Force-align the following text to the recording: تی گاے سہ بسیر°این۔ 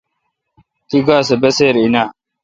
تی 0.87 0.97
گاے 1.07 1.23
سہ 1.27 1.35
بسیر°این۔ 1.41 1.95